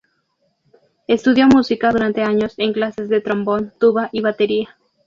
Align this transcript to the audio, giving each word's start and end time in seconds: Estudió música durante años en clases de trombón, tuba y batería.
Estudió 1.05 1.45
música 1.45 1.91
durante 1.91 2.23
años 2.23 2.55
en 2.57 2.73
clases 2.73 3.07
de 3.07 3.21
trombón, 3.21 3.71
tuba 3.79 4.09
y 4.11 4.21
batería. 4.21 4.75